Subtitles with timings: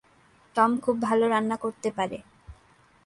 [0.55, 2.17] Tom খুব ভালো রান্না করতে পারে।